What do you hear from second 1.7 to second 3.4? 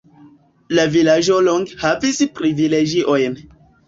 havis privilegiojn.